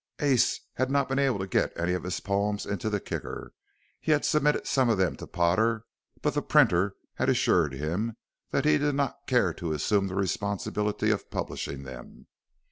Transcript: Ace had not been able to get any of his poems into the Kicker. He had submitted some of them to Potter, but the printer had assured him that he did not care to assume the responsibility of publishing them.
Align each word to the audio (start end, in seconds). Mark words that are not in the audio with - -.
Ace 0.19 0.61
had 0.77 0.89
not 0.89 1.07
been 1.07 1.19
able 1.19 1.37
to 1.37 1.45
get 1.45 1.77
any 1.79 1.93
of 1.93 2.01
his 2.01 2.19
poems 2.19 2.65
into 2.65 2.89
the 2.89 2.99
Kicker. 2.99 3.53
He 3.99 4.11
had 4.13 4.25
submitted 4.25 4.65
some 4.65 4.89
of 4.89 4.97
them 4.97 5.15
to 5.17 5.27
Potter, 5.27 5.85
but 6.23 6.33
the 6.33 6.41
printer 6.41 6.95
had 7.17 7.29
assured 7.29 7.75
him 7.75 8.17
that 8.49 8.65
he 8.65 8.79
did 8.79 8.95
not 8.95 9.27
care 9.27 9.53
to 9.53 9.73
assume 9.73 10.07
the 10.07 10.15
responsibility 10.15 11.11
of 11.11 11.29
publishing 11.29 11.83
them. 11.83 12.25